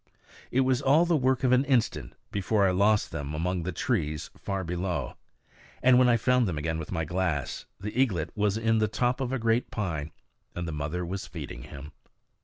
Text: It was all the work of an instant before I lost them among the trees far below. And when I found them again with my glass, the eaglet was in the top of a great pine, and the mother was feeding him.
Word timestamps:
It 0.49 0.61
was 0.61 0.81
all 0.81 1.05
the 1.05 1.15
work 1.15 1.43
of 1.43 1.51
an 1.51 1.63
instant 1.63 2.15
before 2.31 2.67
I 2.67 2.71
lost 2.71 3.11
them 3.11 3.35
among 3.35 3.61
the 3.61 3.71
trees 3.71 4.31
far 4.35 4.63
below. 4.63 5.13
And 5.83 5.99
when 5.99 6.09
I 6.09 6.17
found 6.17 6.47
them 6.47 6.57
again 6.57 6.79
with 6.79 6.91
my 6.91 7.05
glass, 7.05 7.67
the 7.79 7.95
eaglet 7.95 8.31
was 8.35 8.57
in 8.57 8.79
the 8.79 8.87
top 8.87 9.21
of 9.21 9.31
a 9.31 9.37
great 9.37 9.69
pine, 9.69 10.11
and 10.55 10.67
the 10.67 10.71
mother 10.71 11.05
was 11.05 11.27
feeding 11.27 11.61
him. 11.61 11.91